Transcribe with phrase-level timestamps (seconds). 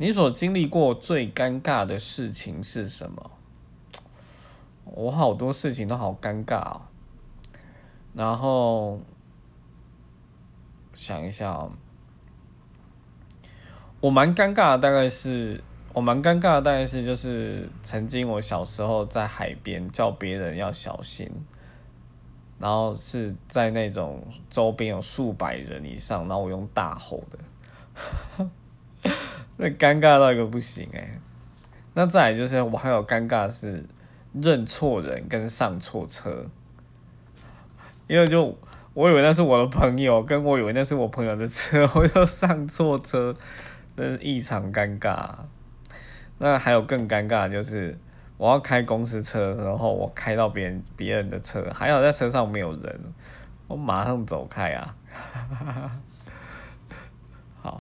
[0.00, 3.30] 你所经历过最尴尬的事情是什么？
[4.84, 6.82] 我好多事情都好尴尬哦。
[8.14, 9.00] 然后
[10.94, 11.72] 想一下哦，
[14.00, 21.28] 我蛮尴尬的，大概是我蛮尴尬的，大概是就是曾经我小时候在海边叫别人要小心，
[22.58, 28.48] 然后是在那种周边有数百人以上，然后我用大吼的。
[29.60, 31.18] 那尴尬到一个不行哎，
[31.94, 33.84] 那再来就是我还有尴尬是
[34.32, 36.44] 认错人跟上错车，
[38.06, 38.56] 因为就
[38.94, 43.34] 我以为那是我的朋友，跟我以为那是我朋友的车，我又上错车，
[43.96, 45.28] 真是异常尴尬。
[46.38, 47.98] 那还有更尴尬就是
[48.36, 53.00] 我要开公司车的时候，我开到别人别人的车，还好在车上没有人，
[53.66, 54.94] 我马上走开啊。